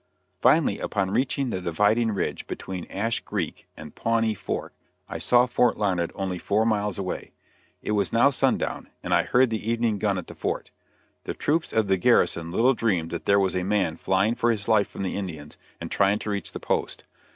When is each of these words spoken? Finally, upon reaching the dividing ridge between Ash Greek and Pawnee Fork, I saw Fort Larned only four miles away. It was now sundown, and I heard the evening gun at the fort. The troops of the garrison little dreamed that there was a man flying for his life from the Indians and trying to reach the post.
Finally, 0.41 0.79
upon 0.79 1.11
reaching 1.11 1.51
the 1.51 1.61
dividing 1.61 2.09
ridge 2.11 2.47
between 2.47 2.85
Ash 2.89 3.19
Greek 3.19 3.67
and 3.77 3.93
Pawnee 3.93 4.33
Fork, 4.33 4.73
I 5.07 5.19
saw 5.19 5.45
Fort 5.45 5.77
Larned 5.77 6.11
only 6.15 6.39
four 6.39 6.65
miles 6.65 6.97
away. 6.97 7.33
It 7.83 7.91
was 7.91 8.11
now 8.11 8.31
sundown, 8.31 8.89
and 9.03 9.13
I 9.13 9.21
heard 9.21 9.51
the 9.51 9.69
evening 9.69 9.99
gun 9.99 10.17
at 10.17 10.25
the 10.25 10.33
fort. 10.33 10.71
The 11.25 11.35
troops 11.35 11.71
of 11.71 11.87
the 11.87 11.97
garrison 11.97 12.49
little 12.49 12.73
dreamed 12.73 13.11
that 13.11 13.27
there 13.27 13.39
was 13.39 13.55
a 13.55 13.61
man 13.61 13.95
flying 13.95 14.33
for 14.33 14.49
his 14.49 14.67
life 14.67 14.87
from 14.87 15.03
the 15.03 15.15
Indians 15.15 15.55
and 15.79 15.91
trying 15.91 16.17
to 16.17 16.31
reach 16.31 16.51
the 16.53 16.59
post. 16.59 17.03